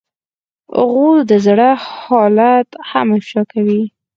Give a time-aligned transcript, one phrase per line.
[0.89, 1.69] غول د زړه
[2.03, 3.81] حالت هم افشا کوي.